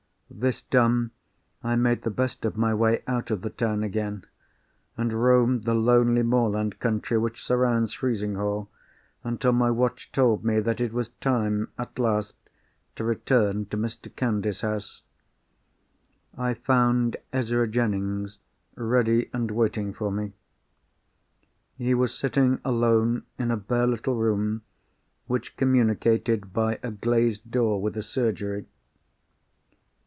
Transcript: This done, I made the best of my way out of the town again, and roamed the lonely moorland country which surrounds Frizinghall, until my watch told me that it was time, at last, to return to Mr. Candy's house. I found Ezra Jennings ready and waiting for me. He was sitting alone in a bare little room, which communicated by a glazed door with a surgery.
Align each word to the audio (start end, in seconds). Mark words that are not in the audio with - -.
This 0.33 0.61
done, 0.61 1.11
I 1.61 1.75
made 1.75 2.01
the 2.03 2.09
best 2.09 2.45
of 2.45 2.55
my 2.57 2.73
way 2.73 3.03
out 3.05 3.31
of 3.31 3.41
the 3.41 3.49
town 3.49 3.83
again, 3.83 4.25
and 4.97 5.11
roamed 5.11 5.65
the 5.65 5.73
lonely 5.75 6.23
moorland 6.23 6.79
country 6.79 7.17
which 7.17 7.43
surrounds 7.43 7.93
Frizinghall, 7.93 8.69
until 9.25 9.51
my 9.51 9.69
watch 9.69 10.09
told 10.13 10.43
me 10.45 10.61
that 10.61 10.79
it 10.79 10.93
was 10.93 11.09
time, 11.09 11.67
at 11.77 11.99
last, 11.99 12.35
to 12.95 13.03
return 13.03 13.65
to 13.67 13.77
Mr. 13.77 14.15
Candy's 14.15 14.61
house. 14.61 15.01
I 16.37 16.53
found 16.53 17.17
Ezra 17.33 17.67
Jennings 17.67 18.39
ready 18.75 19.29
and 19.33 19.51
waiting 19.51 19.91
for 19.93 20.11
me. 20.13 20.31
He 21.77 21.93
was 21.93 22.17
sitting 22.17 22.61
alone 22.63 23.23
in 23.37 23.51
a 23.51 23.57
bare 23.57 23.85
little 23.85 24.15
room, 24.15 24.61
which 25.27 25.57
communicated 25.57 26.51
by 26.53 26.79
a 26.81 26.89
glazed 26.89 27.51
door 27.51 27.81
with 27.81 27.97
a 27.97 28.01
surgery. 28.01 28.65